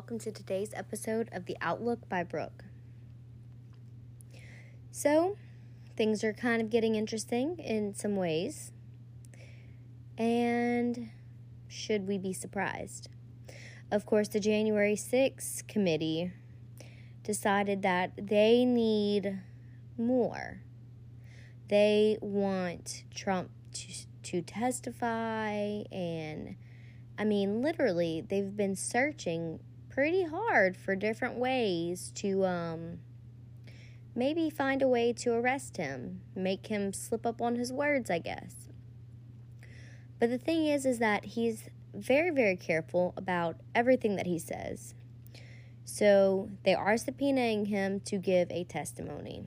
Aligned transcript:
welcome 0.00 0.18
to 0.18 0.32
today's 0.32 0.70
episode 0.72 1.28
of 1.30 1.44
The 1.44 1.58
Outlook 1.60 2.08
by 2.08 2.22
Brooke. 2.22 2.64
So, 4.90 5.36
things 5.94 6.24
are 6.24 6.32
kind 6.32 6.62
of 6.62 6.70
getting 6.70 6.94
interesting 6.94 7.58
in 7.58 7.94
some 7.94 8.16
ways. 8.16 8.72
And 10.16 11.10
should 11.68 12.08
we 12.08 12.16
be 12.16 12.32
surprised? 12.32 13.10
Of 13.90 14.06
course, 14.06 14.28
the 14.28 14.40
January 14.40 14.94
6th 14.94 15.68
committee 15.68 16.32
decided 17.22 17.82
that 17.82 18.12
they 18.16 18.64
need 18.64 19.40
more. 19.98 20.62
They 21.68 22.16
want 22.22 23.04
Trump 23.14 23.50
to, 23.74 23.86
to 24.22 24.40
testify, 24.40 25.82
and 25.92 26.56
I 27.18 27.24
mean, 27.24 27.60
literally, 27.60 28.24
they've 28.26 28.56
been 28.56 28.76
searching 28.76 29.60
pretty 30.00 30.24
hard 30.24 30.78
for 30.78 30.96
different 30.96 31.34
ways 31.34 32.10
to 32.14 32.46
um, 32.46 32.98
maybe 34.14 34.48
find 34.48 34.80
a 34.80 34.88
way 34.88 35.12
to 35.12 35.30
arrest 35.30 35.76
him, 35.76 36.22
make 36.34 36.68
him 36.68 36.90
slip 36.90 37.26
up 37.26 37.42
on 37.42 37.54
his 37.56 37.70
words, 37.70 38.10
I 38.10 38.18
guess. 38.18 38.70
But 40.18 40.30
the 40.30 40.38
thing 40.38 40.64
is, 40.64 40.86
is 40.86 41.00
that 41.00 41.26
he's 41.26 41.68
very, 41.92 42.30
very 42.30 42.56
careful 42.56 43.12
about 43.14 43.56
everything 43.74 44.16
that 44.16 44.24
he 44.24 44.38
says. 44.38 44.94
So 45.84 46.48
they 46.64 46.72
are 46.72 46.94
subpoenaing 46.94 47.66
him 47.66 48.00
to 48.06 48.16
give 48.16 48.50
a 48.50 48.64
testimony. 48.64 49.42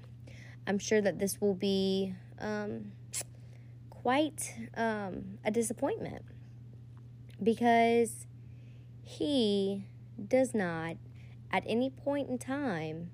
I'm 0.67 0.77
sure 0.77 1.02
that 1.02 1.17
this 1.17 1.41
will 1.41 1.55
be 1.55 2.13
um, 2.38 2.91
quite 3.89 4.53
um, 4.77 5.39
a 5.44 5.49
disappointment 5.49 6.23
because 7.41 8.27
he 9.02 9.86
does 10.29 10.53
not, 10.53 10.97
at 11.52 11.63
any 11.66 11.89
point 11.89 12.29
in 12.29 12.38
time, 12.38 13.11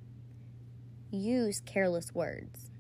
use 1.11 1.61
careless 1.66 2.13
words. 2.13 2.71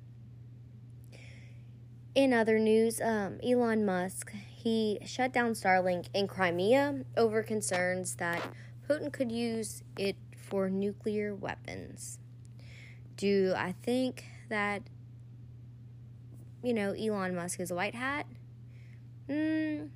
In 2.15 2.33
other 2.33 2.59
news, 2.59 2.99
um, 3.01 3.39
Elon 3.43 3.85
Musk 3.85 4.33
he 4.59 4.99
shut 5.05 5.31
down 5.31 5.51
Starlink 5.53 6.07
in 6.13 6.27
Crimea 6.27 7.05
over 7.15 7.43
concerns 7.43 8.15
that 8.15 8.41
Putin 8.89 9.11
could 9.11 9.31
use 9.31 9.83
it 9.97 10.17
for 10.35 10.69
nuclear 10.69 11.33
weapons. 11.33 12.19
Do 13.15 13.53
I 13.55 13.73
think 13.83 14.25
that 14.49 14.83
you 16.61 16.73
know 16.73 16.91
Elon 16.91 17.35
Musk 17.35 17.61
is 17.61 17.71
a 17.71 17.75
white 17.75 17.95
hat? 17.95 18.25
Mm, 19.29 19.89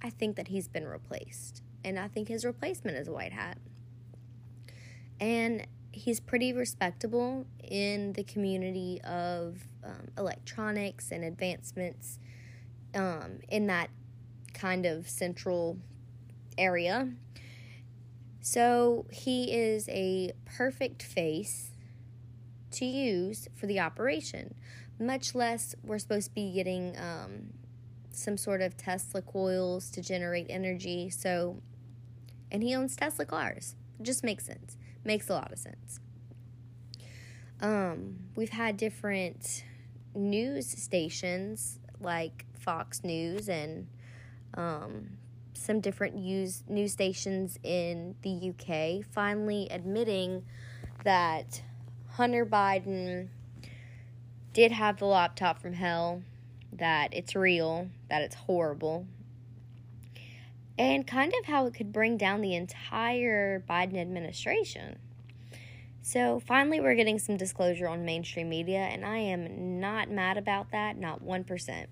I 0.00 0.08
think 0.08 0.36
that 0.36 0.48
he's 0.48 0.68
been 0.68 0.86
replaced, 0.86 1.62
and 1.84 1.98
I 1.98 2.08
think 2.08 2.28
his 2.28 2.44
replacement 2.44 2.96
is 2.96 3.08
a 3.08 3.12
white 3.12 3.32
hat. 3.32 3.58
And 5.20 5.66
he's 5.92 6.20
pretty 6.20 6.52
respectable 6.52 7.46
in 7.62 8.12
the 8.12 8.24
community 8.24 9.00
of 9.02 9.62
um, 9.82 10.08
electronics 10.18 11.10
and 11.10 11.24
advancements 11.24 12.18
um, 12.94 13.38
in 13.48 13.66
that 13.68 13.90
kind 14.52 14.84
of 14.86 15.08
central 15.08 15.78
area. 16.58 17.08
So 18.40 19.06
he 19.10 19.52
is 19.52 19.88
a 19.88 20.32
perfect 20.44 21.02
face 21.02 21.72
to 22.72 22.84
use 22.84 23.48
for 23.54 23.66
the 23.66 23.80
operation. 23.80 24.54
Much 25.00 25.34
less, 25.34 25.74
we're 25.82 25.98
supposed 25.98 26.28
to 26.28 26.34
be 26.34 26.52
getting 26.52 26.96
um, 26.96 27.54
some 28.10 28.36
sort 28.36 28.62
of 28.62 28.76
Tesla 28.76 29.22
coils 29.22 29.90
to 29.90 30.02
generate 30.02 30.46
energy. 30.48 31.10
So, 31.10 31.60
and 32.50 32.62
he 32.62 32.74
owns 32.74 32.96
Tesla 32.96 33.24
cars. 33.24 33.74
It 33.98 34.04
just 34.04 34.22
makes 34.22 34.44
sense. 34.44 34.76
Makes 35.06 35.30
a 35.30 35.34
lot 35.34 35.52
of 35.52 35.58
sense. 35.58 36.00
Um, 37.60 38.18
we've 38.34 38.50
had 38.50 38.76
different 38.76 39.62
news 40.16 40.66
stations 40.66 41.78
like 42.00 42.44
Fox 42.58 43.04
News 43.04 43.48
and 43.48 43.86
um, 44.54 45.10
some 45.54 45.80
different 45.80 46.16
news 46.16 46.64
news 46.68 46.90
stations 46.92 47.56
in 47.62 48.16
the 48.22 48.50
UK 48.50 49.06
finally 49.14 49.68
admitting 49.70 50.44
that 51.04 51.62
Hunter 52.10 52.44
Biden 52.44 53.28
did 54.52 54.72
have 54.72 54.98
the 54.98 55.04
laptop 55.04 55.60
from 55.62 55.74
hell, 55.74 56.22
that 56.72 57.14
it's 57.14 57.36
real, 57.36 57.88
that 58.10 58.22
it's 58.22 58.34
horrible, 58.34 59.06
and 60.78 61.06
kind 61.06 61.32
of 61.40 61.46
how 61.46 61.66
it 61.66 61.74
could 61.74 61.92
bring 61.92 62.16
down 62.16 62.40
the 62.40 62.54
entire 62.54 63.60
Biden 63.68 63.96
administration. 63.96 64.98
So 66.02 66.40
finally, 66.40 66.80
we're 66.80 66.94
getting 66.94 67.18
some 67.18 67.36
disclosure 67.36 67.88
on 67.88 68.04
mainstream 68.04 68.48
media, 68.48 68.78
and 68.78 69.04
I 69.04 69.18
am 69.18 69.80
not 69.80 70.10
mad 70.10 70.36
about 70.36 70.70
that, 70.70 70.96
not 70.96 71.24
1%. 71.24 71.86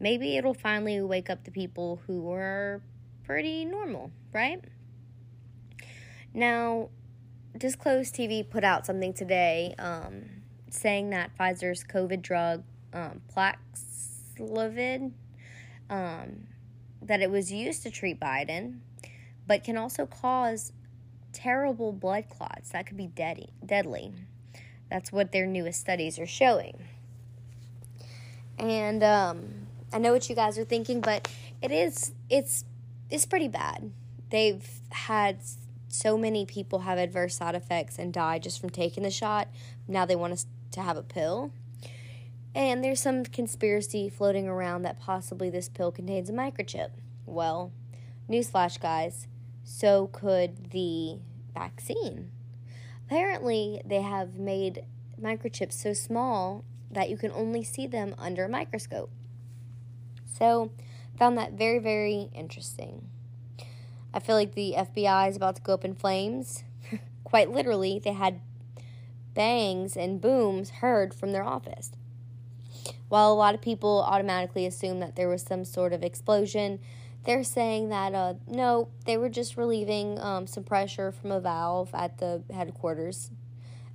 Maybe 0.00 0.36
it'll 0.36 0.54
finally 0.54 1.00
wake 1.02 1.28
up 1.28 1.44
the 1.44 1.50
people 1.50 2.00
who 2.06 2.32
are 2.32 2.80
pretty 3.24 3.64
normal, 3.64 4.10
right? 4.32 4.64
Now, 6.32 6.88
Disclosed 7.56 8.14
TV 8.14 8.48
put 8.48 8.62
out 8.62 8.86
something 8.86 9.12
today 9.12 9.74
um, 9.78 10.24
saying 10.70 11.10
that 11.10 11.36
Pfizer's 11.36 11.82
COVID 11.82 12.22
drug, 12.22 12.62
um, 12.92 13.20
um, 15.90 16.46
that 17.02 17.20
it 17.20 17.30
was 17.30 17.52
used 17.52 17.82
to 17.84 17.90
treat 17.90 18.20
Biden, 18.20 18.80
but 19.46 19.64
can 19.64 19.76
also 19.76 20.06
cause 20.06 20.72
terrible 21.32 21.92
blood 21.92 22.28
clots 22.28 22.70
that 22.70 22.86
could 22.86 22.96
be 22.96 23.06
deadly. 23.06 23.50
deadly. 23.64 24.12
That's 24.90 25.12
what 25.12 25.32
their 25.32 25.46
newest 25.46 25.80
studies 25.80 26.18
are 26.18 26.26
showing. 26.26 26.76
And 28.58 29.02
um, 29.02 29.66
I 29.92 29.98
know 29.98 30.12
what 30.12 30.28
you 30.28 30.34
guys 30.34 30.58
are 30.58 30.64
thinking, 30.64 31.00
but 31.00 31.30
it 31.62 31.70
is 31.70 32.12
it's 32.28 32.64
it's 33.10 33.26
pretty 33.26 33.48
bad. 33.48 33.92
They've 34.30 34.66
had 34.90 35.38
so 35.88 36.18
many 36.18 36.44
people 36.44 36.80
have 36.80 36.98
adverse 36.98 37.36
side 37.36 37.54
effects 37.54 37.98
and 37.98 38.12
die 38.12 38.38
just 38.38 38.60
from 38.60 38.70
taking 38.70 39.02
the 39.02 39.10
shot. 39.10 39.48
Now 39.86 40.04
they 40.04 40.16
want 40.16 40.32
us 40.32 40.46
to 40.72 40.80
have 40.82 40.96
a 40.96 41.02
pill. 41.02 41.52
And 42.58 42.82
there's 42.82 43.00
some 43.00 43.22
conspiracy 43.22 44.08
floating 44.08 44.48
around 44.48 44.82
that 44.82 44.98
possibly 44.98 45.48
this 45.48 45.68
pill 45.68 45.92
contains 45.92 46.28
a 46.28 46.32
microchip. 46.32 46.90
Well, 47.24 47.70
newsflash, 48.28 48.80
guys, 48.80 49.28
so 49.62 50.08
could 50.08 50.72
the 50.72 51.20
vaccine. 51.54 52.32
Apparently, 53.06 53.80
they 53.84 54.02
have 54.02 54.40
made 54.40 54.84
microchips 55.22 55.74
so 55.74 55.92
small 55.92 56.64
that 56.90 57.08
you 57.08 57.16
can 57.16 57.30
only 57.30 57.62
see 57.62 57.86
them 57.86 58.16
under 58.18 58.46
a 58.46 58.48
microscope. 58.48 59.12
So, 60.26 60.72
found 61.16 61.38
that 61.38 61.52
very, 61.52 61.78
very 61.78 62.28
interesting. 62.34 63.08
I 64.12 64.18
feel 64.18 64.34
like 64.34 64.56
the 64.56 64.74
FBI 64.76 65.28
is 65.28 65.36
about 65.36 65.54
to 65.54 65.62
go 65.62 65.74
up 65.74 65.84
in 65.84 65.94
flames. 65.94 66.64
Quite 67.22 67.52
literally, 67.52 68.00
they 68.02 68.14
had 68.14 68.40
bangs 69.32 69.96
and 69.96 70.20
booms 70.20 70.70
heard 70.70 71.14
from 71.14 71.30
their 71.30 71.44
office. 71.44 71.92
While 73.08 73.32
a 73.32 73.34
lot 73.34 73.54
of 73.54 73.60
people 73.60 74.02
automatically 74.06 74.66
assume 74.66 75.00
that 75.00 75.16
there 75.16 75.28
was 75.28 75.42
some 75.42 75.64
sort 75.64 75.92
of 75.92 76.02
explosion, 76.02 76.80
they're 77.24 77.44
saying 77.44 77.90
that 77.90 78.14
uh, 78.14 78.34
no, 78.46 78.88
they 79.04 79.16
were 79.16 79.28
just 79.28 79.56
relieving 79.56 80.18
um, 80.20 80.46
some 80.46 80.64
pressure 80.64 81.12
from 81.12 81.32
a 81.32 81.40
valve 81.40 81.90
at 81.94 82.18
the 82.18 82.42
headquarters. 82.52 83.30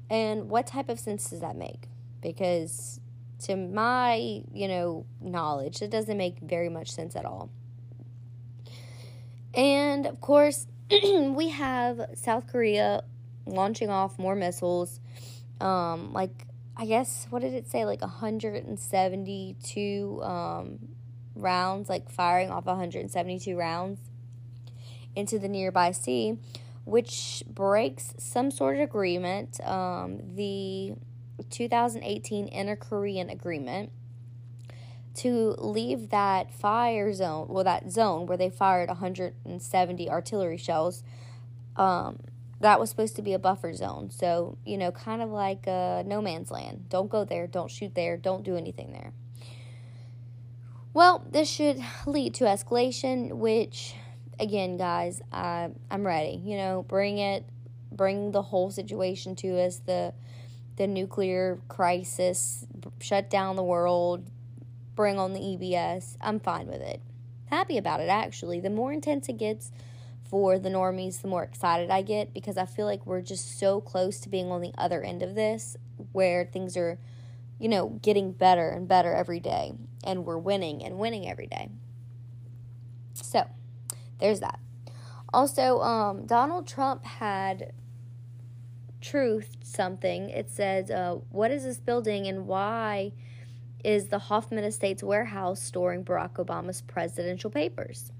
And 0.09 0.49
what 0.49 0.67
type 0.67 0.89
of 0.89 0.99
sense 0.99 1.29
does 1.29 1.41
that 1.41 1.55
make? 1.55 1.87
Because 2.21 2.99
to 3.43 3.55
my, 3.55 4.43
you 4.53 4.67
know, 4.67 5.05
knowledge, 5.21 5.81
it 5.81 5.89
doesn't 5.89 6.17
make 6.17 6.39
very 6.39 6.69
much 6.69 6.91
sense 6.91 7.15
at 7.15 7.25
all. 7.25 7.49
And 9.53 10.05
of 10.05 10.19
course, 10.21 10.67
we 10.91 11.49
have 11.49 12.01
South 12.15 12.47
Korea 12.47 13.03
launching 13.45 13.89
off 13.89 14.17
more 14.17 14.35
missiles. 14.35 14.99
Um, 15.61 16.13
like 16.13 16.45
I 16.75 16.85
guess 16.85 17.27
what 17.29 17.41
did 17.41 17.53
it 17.53 17.67
say? 17.67 17.85
Like 17.85 18.01
172 18.01 20.21
um, 20.23 20.79
rounds, 21.35 21.89
like 21.89 22.09
firing 22.09 22.49
off 22.49 22.65
172 22.65 23.55
rounds 23.55 23.99
into 25.15 25.37
the 25.37 25.47
nearby 25.47 25.91
sea, 25.91 26.39
which 26.85 27.43
breaks 27.47 28.15
some 28.17 28.49
sort 28.49 28.75
of 28.75 28.81
agreement. 28.81 29.63
Um, 29.65 30.35
the 30.35 30.95
2018 31.49 32.47
Inter 32.47 32.75
Korean 32.75 33.29
Agreement 33.29 33.91
to 35.15 35.55
leave 35.59 36.09
that 36.09 36.51
fire 36.51 37.13
zone, 37.13 37.47
well, 37.49 37.63
that 37.63 37.91
zone 37.91 38.25
where 38.25 38.37
they 38.37 38.49
fired 38.49 38.89
170 38.89 40.09
artillery 40.09 40.57
shells, 40.57 41.03
um, 41.75 42.17
that 42.63 42.79
was 42.79 42.89
supposed 42.89 43.17
to 43.17 43.21
be 43.21 43.33
a 43.33 43.39
buffer 43.39 43.73
zone. 43.73 44.09
So, 44.09 44.57
you 44.65 44.77
know, 44.77 44.91
kind 44.91 45.21
of 45.21 45.29
like 45.29 45.67
uh, 45.67 46.03
no 46.05 46.21
man's 46.21 46.49
land. 46.49 46.85
Don't 46.89 47.09
go 47.09 47.25
there, 47.25 47.45
don't 47.45 47.69
shoot 47.69 47.93
there, 47.93 48.15
don't 48.15 48.43
do 48.43 48.55
anything 48.55 48.93
there. 48.93 49.11
Well, 50.93 51.25
this 51.29 51.49
should 51.49 51.83
lead 52.05 52.33
to 52.35 52.45
escalation, 52.45 53.33
which 53.33 53.95
again, 54.39 54.77
guys, 54.77 55.21
I, 55.31 55.71
I'm 55.91 56.07
ready. 56.07 56.41
You 56.41 56.55
know, 56.55 56.85
bring 56.87 57.17
it, 57.17 57.45
bring 57.91 58.31
the 58.31 58.41
whole 58.41 58.71
situation 58.71 59.35
to 59.37 59.59
us. 59.59 59.81
The 59.85 60.13
the 60.75 60.87
nuclear 60.87 61.59
crisis, 61.67 62.65
shut 62.99 63.29
down 63.29 63.55
the 63.55 63.63
world, 63.63 64.25
bring 64.95 65.19
on 65.19 65.33
the 65.33 65.39
EBS. 65.39 66.17
I'm 66.19 66.39
fine 66.39 66.67
with 66.67 66.81
it. 66.81 66.99
Happy 67.45 67.77
about 67.77 67.99
it, 67.99 68.09
actually. 68.09 68.59
The 68.59 68.71
more 68.71 68.91
intense 68.91 69.29
it 69.29 69.37
gets 69.37 69.71
for 70.33 70.57
the 70.57 70.69
normies, 70.69 71.21
the 71.21 71.27
more 71.27 71.43
excited 71.43 71.91
I 71.91 72.01
get 72.01 72.33
because 72.33 72.57
I 72.57 72.65
feel 72.65 72.87
like 72.87 73.05
we're 73.05 73.21
just 73.21 73.59
so 73.59 73.79
close 73.79 74.19
to 74.21 74.29
being 74.29 74.49
on 74.49 74.61
the 74.61 74.73
other 74.79 75.03
end 75.03 75.21
of 75.21 75.35
this 75.35 75.77
where 76.11 76.43
things 76.43 76.75
are, 76.75 76.97
you 77.59 77.69
know, 77.69 77.99
getting 78.01 78.31
better 78.31 78.67
and 78.69 78.87
better 78.87 79.13
every 79.13 79.39
day. 79.39 79.73
And 80.03 80.25
we're 80.25 80.39
winning 80.39 80.83
and 80.83 80.97
winning 80.97 81.29
every 81.29 81.45
day. 81.45 81.69
So, 83.13 83.47
there's 84.17 84.39
that. 84.39 84.59
Also, 85.31 85.81
um, 85.81 86.25
Donald 86.25 86.65
Trump 86.65 87.05
had 87.05 87.71
truth 89.01 89.57
something. 89.61 90.31
It 90.31 90.49
said, 90.49 90.89
uh, 90.89 91.17
What 91.29 91.51
is 91.51 91.63
this 91.63 91.79
building 91.79 92.25
and 92.25 92.47
why 92.47 93.11
is 93.83 94.07
the 94.07 94.17
Hoffman 94.17 94.63
Estates 94.63 95.03
warehouse 95.03 95.61
storing 95.61 96.03
Barack 96.03 96.43
Obama's 96.43 96.81
presidential 96.81 97.51
papers? 97.51 98.11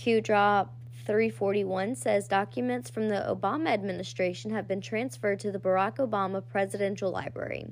Q 0.00 0.22
drop 0.22 0.74
341 1.04 1.94
says 1.94 2.26
documents 2.26 2.88
from 2.88 3.10
the 3.10 3.22
Obama 3.28 3.68
administration 3.68 4.50
have 4.50 4.66
been 4.66 4.80
transferred 4.80 5.38
to 5.40 5.52
the 5.52 5.58
Barack 5.58 5.96
Obama 5.96 6.42
Presidential 6.42 7.10
Library. 7.10 7.66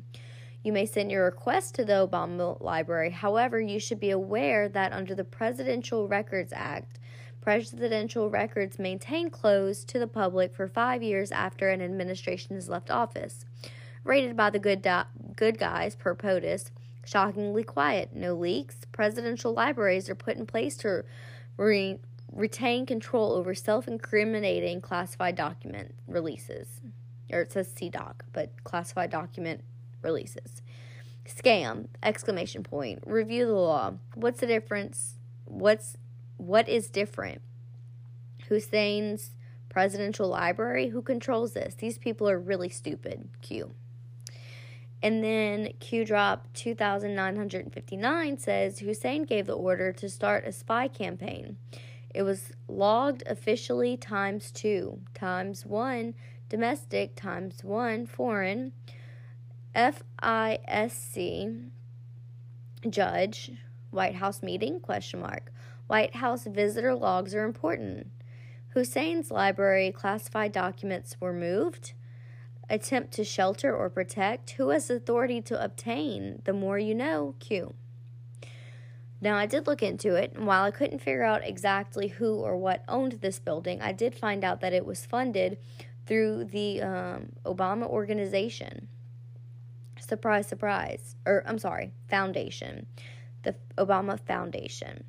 You 0.63 0.75
may 0.75 0.85
send 0.85 1.11
your 1.11 1.25
request 1.25 1.75
to 1.77 1.87
the 1.87 2.07
Obama 2.07 2.61
Library. 2.61 3.09
However, 3.09 3.59
you 3.59 3.81
should 3.81 3.99
be 3.99 4.11
aware 4.11 4.69
that 4.69 4.93
under 4.93 5.15
the 5.15 5.25
Presidential 5.25 6.07
Records 6.07 6.53
Act, 6.55 6.99
presidential 7.41 8.29
records 8.29 8.79
maintained 8.79 9.33
closed 9.33 9.89
to 9.89 9.99
the 9.99 10.07
public 10.07 10.55
for 10.55 10.69
five 10.69 11.03
years 11.03 11.33
after 11.33 11.71
an 11.71 11.81
administration 11.81 12.57
has 12.57 12.69
left 12.69 12.91
office. 12.91 13.47
Rated 14.05 14.37
by 14.37 14.51
the 14.51 14.59
good, 14.59 14.83
do- 14.83 15.33
good 15.35 15.57
guys 15.57 15.97
per 15.97 16.15
POTUS, 16.15 16.73
shockingly 17.07 17.65
quiet, 17.65 18.15
no 18.15 18.35
leaks. 18.35 18.81
Presidential 18.93 19.55
libraries 19.55 20.11
are 20.11 20.15
put 20.15 20.37
in 20.37 20.45
place 20.45 20.77
to 20.77 21.05
re- 21.57 21.99
retain 22.39 22.87
control 22.87 23.33
over 23.33 23.55
self 23.55 23.89
incriminating 23.89 24.81
classified 24.81 25.35
document 25.35 25.95
releases. 26.07 26.81
Or 27.31 27.41
it 27.43 27.53
says 27.53 27.75
CDOC, 27.75 28.21
but 28.33 28.65
classified 28.65 29.11
document 29.11 29.63
releases. 30.03 30.63
Scam! 31.27 31.89
Exclamation 32.03 32.63
point. 32.63 33.01
Review 33.05 33.47
the 33.47 33.53
law. 33.53 33.95
What's 34.15 34.41
the 34.41 34.47
difference? 34.47 35.17
What's 35.45 35.99
what 36.39 36.69
is 36.69 36.89
different? 36.89 37.43
Hussein's 38.49 39.33
presidential 39.69 40.29
library? 40.29 40.89
Who 40.89 41.03
controls 41.03 41.53
this? 41.53 41.75
These 41.75 41.99
people 41.99 42.31
are 42.31 42.39
really 42.39 42.69
stupid. 42.69 43.29
Q. 43.43 43.75
And 45.03 45.23
then 45.23 45.73
Q 45.81 46.05
drop 46.05 46.47
2959 46.55 48.39
says 48.39 48.79
Hussein 48.79 49.25
gave 49.25 49.47
the 49.47 49.53
order 49.53 49.93
to 49.93 50.09
start 50.09 50.47
a 50.47 50.53
spy 50.53 50.89
campaign. 50.89 51.57
It 52.15 52.23
was 52.23 52.53
logged 52.69 53.23
officially 53.27 53.97
times 53.97 54.51
two, 54.51 55.01
times 55.15 55.67
one 55.67 56.15
domestic, 56.49 57.15
times 57.15 57.63
one 57.63 58.07
foreign. 58.07 58.73
FISC 59.75 61.71
judge 62.89 63.53
White 63.91 64.15
House 64.17 64.43
meeting 64.43 64.81
question 64.81 65.21
mark 65.21 65.53
White 65.87 66.17
House 66.17 66.45
visitor 66.45 66.95
logs 66.95 67.35
are 67.35 67.45
important. 67.45 68.09
Hussein's 68.75 69.31
library 69.31 69.91
classified 69.93 70.53
documents 70.53 71.17
were 71.21 71.33
moved. 71.33 71.95
Attempt 72.69 73.13
to 73.15 73.25
shelter 73.25 73.75
or 73.75 73.89
protect. 73.89 74.51
Who 74.51 74.69
has 74.69 74.91
authority 74.91 75.41
to 75.43 75.63
obtain? 75.63 76.43
The 76.45 76.53
more 76.53 76.79
you 76.79 76.95
know. 76.95 77.35
Q. 77.39 77.75
Now, 79.21 79.37
I 79.37 79.47
did 79.47 79.67
look 79.67 79.83
into 79.83 80.15
it, 80.15 80.33
and 80.35 80.47
while 80.47 80.63
I 80.63 80.71
couldn't 80.71 81.01
figure 81.01 81.25
out 81.25 81.45
exactly 81.45 82.09
who 82.09 82.37
or 82.37 82.57
what 82.57 82.85
owned 82.87 83.13
this 83.21 83.39
building, 83.39 83.81
I 83.83 83.93
did 83.93 84.15
find 84.15 84.45
out 84.45 84.61
that 84.61 84.73
it 84.73 84.87
was 84.87 85.05
funded 85.05 85.59
through 86.07 86.45
the 86.45 86.83
um, 86.83 87.33
Obama 87.45 87.87
organization. 87.87 88.89
Surprise, 89.99 90.47
surprise. 90.47 91.17
Or, 91.27 91.43
I'm 91.47 91.59
sorry, 91.59 91.93
foundation. 92.09 92.87
The 93.43 93.57
Obama 93.77 94.21
Foundation. 94.21 95.05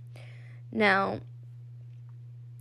Now, 0.71 1.19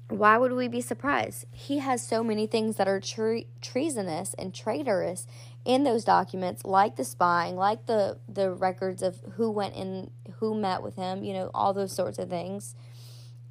why 0.08 0.38
would 0.38 0.52
we 0.52 0.68
be 0.68 0.80
surprised? 0.80 1.44
He 1.50 1.78
has 1.78 2.06
so 2.06 2.24
many 2.24 2.46
things 2.46 2.76
that 2.76 2.88
are 2.88 3.00
tre- 3.00 3.46
treasonous 3.60 4.34
and 4.34 4.54
traitorous 4.54 5.26
in 5.64 5.84
those 5.84 6.04
documents, 6.04 6.64
like 6.64 6.96
the 6.96 7.04
spying, 7.04 7.56
like 7.56 7.86
the 7.86 8.18
the 8.26 8.50
records 8.50 9.02
of 9.02 9.20
who 9.34 9.50
went 9.50 9.74
in, 9.76 10.10
who 10.36 10.54
met 10.54 10.82
with 10.82 10.96
him, 10.96 11.22
you 11.22 11.34
know, 11.34 11.50
all 11.52 11.74
those 11.74 11.92
sorts 11.92 12.18
of 12.18 12.30
things. 12.30 12.74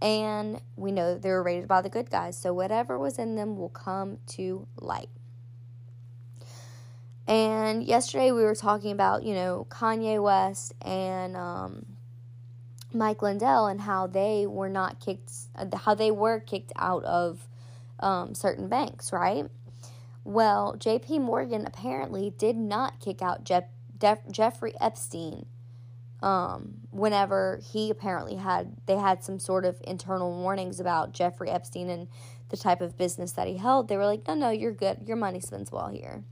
And 0.02 0.62
we 0.76 0.92
know 0.92 1.18
they 1.18 1.30
were 1.30 1.44
rated 1.44 1.68
by 1.68 1.82
the 1.82 1.90
good 1.90 2.10
guys, 2.10 2.38
so 2.38 2.54
whatever 2.54 2.98
was 2.98 3.20
in 3.20 3.36
them 3.36 3.58
will 3.58 3.70
come 3.70 4.18
to 4.30 4.68
light. 4.80 5.10
And 7.28 7.84
yesterday 7.84 8.32
we 8.32 8.44
were 8.44 8.56
talking 8.56 8.92
about, 8.92 9.24
you 9.24 9.34
know, 9.34 9.68
Kanye 9.70 10.22
West 10.22 10.74
and 10.82 11.36
um, 11.36 11.97
Mike 12.94 13.22
Lindell 13.22 13.68
and 13.68 13.82
how 13.82 14.08
they 14.08 14.48
were 14.48 14.70
not 14.70 15.00
kicked, 15.00 15.32
how 15.74 15.94
they 15.94 16.12
were 16.12 16.40
kicked 16.40 16.72
out 16.76 17.04
of 17.04 17.48
um, 18.00 18.34
certain 18.34 18.68
banks, 18.68 19.12
right? 19.12 19.46
Well, 20.24 20.76
J.P. 20.78 21.20
Morgan 21.20 21.66
apparently 21.66 22.34
did 22.38 22.56
not 22.56 23.00
kick 23.00 23.22
out 23.22 23.44
Jeff, 23.44 23.66
Def, 23.98 24.20
Jeffrey 24.30 24.74
Epstein. 24.80 25.46
Um, 26.22 26.80
whenever 26.90 27.62
he 27.72 27.90
apparently 27.92 28.36
had, 28.36 28.76
they 28.88 28.98
had 28.98 29.24
some 29.24 29.40
sort 29.40 29.66
of 29.66 29.80
internal 29.86 30.42
warnings 30.42 30.80
about 30.80 31.14
Jeffrey 31.14 31.50
Epstein 31.50 31.90
and 31.90 32.08
the 32.50 32.58
type 32.58 32.82
of 32.82 32.98
business 32.98 33.34
that 33.34 33.48
he 33.48 33.58
held. 33.58 33.88
They 33.88 33.98
were 33.98 34.06
like, 34.06 34.28
no, 34.28 34.34
no, 34.34 34.50
you're 34.50 34.72
good. 34.72 35.04
Your 35.06 35.18
money 35.18 35.40
spends 35.40 35.72
well 35.72 35.90
here. 35.90 36.24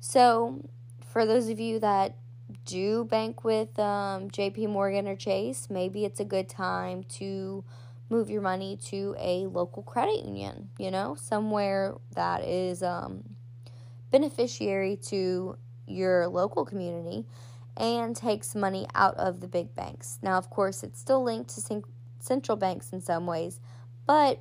So, 0.00 0.68
for 1.12 1.26
those 1.26 1.48
of 1.48 1.60
you 1.60 1.78
that 1.80 2.16
do 2.64 3.04
bank 3.04 3.44
with 3.44 3.78
um, 3.78 4.30
JP 4.30 4.68
Morgan 4.68 5.08
or 5.08 5.16
Chase, 5.16 5.68
maybe 5.70 6.04
it's 6.04 6.20
a 6.20 6.24
good 6.24 6.48
time 6.48 7.04
to 7.04 7.64
move 8.08 8.28
your 8.28 8.42
money 8.42 8.76
to 8.76 9.14
a 9.18 9.46
local 9.46 9.82
credit 9.82 10.24
union, 10.24 10.70
you 10.78 10.90
know, 10.90 11.14
somewhere 11.14 11.94
that 12.14 12.42
is 12.42 12.82
um, 12.82 13.22
beneficiary 14.10 14.96
to 14.96 15.56
your 15.86 16.28
local 16.28 16.64
community 16.64 17.24
and 17.76 18.16
takes 18.16 18.54
money 18.54 18.86
out 18.94 19.16
of 19.16 19.40
the 19.40 19.48
big 19.48 19.74
banks. 19.74 20.18
Now, 20.22 20.36
of 20.36 20.50
course, 20.50 20.82
it's 20.82 21.00
still 21.00 21.22
linked 21.22 21.54
to 21.54 21.82
central 22.18 22.56
banks 22.56 22.92
in 22.92 23.00
some 23.00 23.26
ways, 23.26 23.60
but 24.06 24.40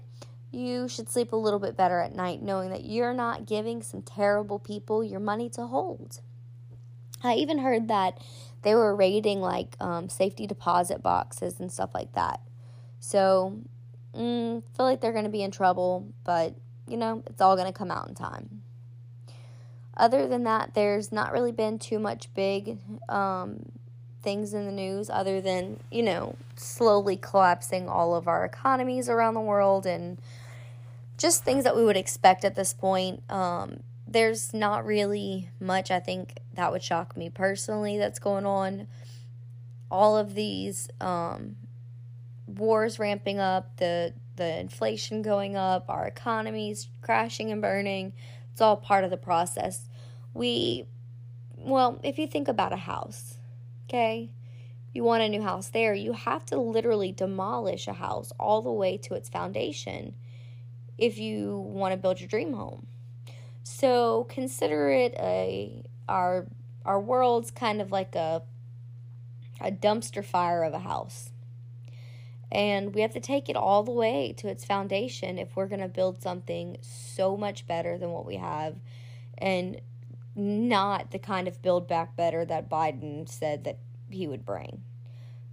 you 0.52 0.88
should 0.88 1.10
sleep 1.10 1.32
a 1.32 1.36
little 1.36 1.60
bit 1.60 1.78
better 1.78 2.00
at 2.00 2.16
night 2.16 2.42
knowing 2.42 2.72
that 2.72 2.86
you're 2.86 3.14
not 3.14 3.46
giving 3.46 3.84
some 3.84 4.02
terrible 4.02 4.58
people 4.58 5.04
your 5.04 5.20
money 5.20 5.50
to 5.50 5.68
hold. 5.68 6.22
I 7.24 7.36
even 7.36 7.60
heard 7.60 7.88
that 7.90 8.20
they 8.62 8.76
were 8.76 8.96
raiding 8.96 9.42
like 9.42 9.76
um, 9.80 10.10
safety 10.10 10.48
deposit 10.48 11.02
boxes 11.02 11.60
and 11.60 11.72
stuff 11.72 11.92
like 11.94 12.14
that. 12.14 12.42
So, 13.00 13.60
mm, 14.14 14.64
feel 14.76 14.86
like 14.86 15.02
they're 15.02 15.14
going 15.14 15.26
to 15.26 15.30
be 15.30 15.44
in 15.44 15.52
trouble, 15.52 16.08
but 16.24 16.56
you 16.88 16.98
know, 16.98 17.24
it's 17.28 17.42
all 17.42 17.56
going 17.56 17.72
to 17.72 17.78
come 17.78 17.92
out 17.92 18.08
in 18.08 18.16
time. 18.16 18.64
Other 19.96 20.28
than 20.28 20.44
that, 20.46 20.74
there's 20.74 21.12
not 21.12 21.32
really 21.32 21.52
been 21.52 21.78
too 21.78 22.00
much 22.00 22.34
big 22.34 22.80
um, 23.10 23.66
things 24.22 24.54
in 24.54 24.66
the 24.66 24.72
news 24.72 25.10
other 25.10 25.42
than, 25.42 25.80
you 25.92 26.04
know, 26.04 26.36
slowly 26.56 27.18
collapsing 27.18 27.88
all 27.90 28.16
of 28.16 28.28
our 28.28 28.46
economies 28.46 29.10
around 29.10 29.34
the 29.34 29.42
world 29.42 29.86
and 29.86 30.18
just 31.18 31.44
things 31.44 31.66
that 31.66 31.76
we 31.76 31.84
would 31.84 31.98
expect 31.98 32.46
at 32.46 32.56
this 32.56 32.74
point. 32.74 33.22
Um, 33.30 33.82
there's 34.12 34.54
not 34.56 34.86
really 34.86 35.50
much 35.60 35.92
I 35.92 36.00
think 36.00 36.40
that 36.56 36.72
would 36.72 36.82
shock 36.82 37.16
me 37.16 37.30
personally 37.30 37.98
that's 37.98 38.18
going 38.18 38.46
on. 38.46 38.88
All 39.92 40.18
of 40.18 40.34
these 40.34 40.90
um, 41.00 41.56
wars 42.48 42.98
ramping 42.98 43.40
up, 43.40 43.78
the 43.78 44.14
the 44.36 44.60
inflation 44.60 45.22
going 45.22 45.56
up, 45.56 45.86
our 45.90 46.08
economies 46.08 46.88
crashing 47.02 47.52
and 47.52 47.62
burning. 47.62 48.14
It's 48.52 48.62
all 48.62 48.78
part 48.78 49.04
of 49.04 49.12
the 49.12 49.18
process. 49.18 49.88
We 50.34 50.86
well, 51.56 52.00
if 52.04 52.18
you 52.18 52.26
think 52.26 52.48
about 52.48 52.74
a 52.74 52.78
house, 52.78 53.38
okay? 53.88 54.32
You 54.92 55.04
want 55.04 55.24
a 55.24 55.30
new 55.30 55.42
house 55.42 55.70
there, 55.70 55.94
you 55.94 56.14
have 56.14 56.46
to 56.48 56.60
literally 56.60 57.12
demolish 57.12 57.88
a 57.88 57.94
house 57.94 58.32
all 58.40 58.62
the 58.62 58.72
way 58.72 58.98
to 58.98 59.14
its 59.14 59.30
foundation 59.30 60.16
if 60.98 61.20
you 61.20 61.60
want 61.60 61.92
to 61.92 61.98
build 61.98 62.20
your 62.20 62.28
dream 62.28 62.54
home. 62.54 62.88
So 63.72 64.26
consider 64.30 64.90
it 64.90 65.14
a 65.20 65.84
our 66.10 66.48
our 66.84 67.00
world's 67.00 67.52
kind 67.52 67.82
of 67.82 67.92
like 67.92 68.16
a 68.16 68.42
a 69.62 69.72
dumpster 69.72 70.26
fire 70.26 70.64
of 70.64 70.74
a 70.74 70.80
house. 70.80 71.30
And 72.52 72.96
we 72.96 73.02
have 73.02 73.14
to 73.14 73.20
take 73.20 73.48
it 73.48 73.56
all 73.56 73.84
the 73.84 73.92
way 73.92 74.34
to 74.38 74.48
its 74.48 74.66
foundation 74.66 75.38
if 75.38 75.56
we're 75.56 75.68
going 75.68 75.82
to 75.82 75.88
build 75.88 76.20
something 76.20 76.78
so 76.82 77.38
much 77.38 77.68
better 77.68 77.96
than 78.00 78.10
what 78.10 78.26
we 78.26 78.38
have 78.38 78.76
and 79.38 79.80
not 80.36 81.12
the 81.12 81.20
kind 81.20 81.48
of 81.48 81.62
build 81.62 81.88
back 81.88 82.16
better 82.16 82.44
that 82.46 82.72
Biden 82.72 83.30
said 83.30 83.66
that 83.66 83.78
he 84.10 84.28
would 84.28 84.46
bring. 84.46 84.82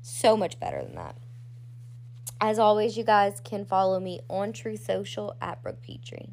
So 0.00 0.38
much 0.38 0.58
better 0.58 0.82
than 0.82 0.94
that. 0.94 1.18
As 2.40 2.58
always, 2.58 2.96
you 2.96 3.04
guys 3.04 3.42
can 3.44 3.66
follow 3.66 4.00
me 4.00 4.20
on 4.30 4.54
Truth 4.54 4.86
Social 4.86 5.36
at 5.42 5.62
Brooke 5.62 5.82
Petrie. 5.82 6.32